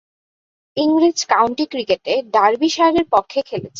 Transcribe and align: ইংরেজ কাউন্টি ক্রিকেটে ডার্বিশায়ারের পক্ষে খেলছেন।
ইংরেজ 0.77 1.19
কাউন্টি 1.31 1.65
ক্রিকেটে 1.71 2.13
ডার্বিশায়ারের 2.33 3.05
পক্ষে 3.13 3.39
খেলছেন। 3.49 3.69